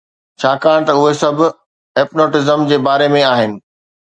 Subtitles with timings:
[0.41, 1.35] ڇاڪاڻ ته اهي سڀ
[1.99, 3.57] hypnotism جي باري ۾ آهن